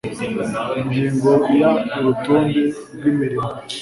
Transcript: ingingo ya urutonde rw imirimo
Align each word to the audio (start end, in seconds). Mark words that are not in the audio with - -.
ingingo 0.79 1.31
ya 1.61 1.69
urutonde 1.97 2.61
rw 2.95 3.03
imirimo 3.11 3.45